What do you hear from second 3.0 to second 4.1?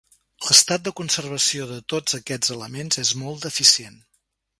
és molt deficient.